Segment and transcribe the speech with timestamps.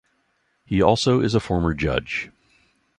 [0.65, 2.31] He also is a former judge.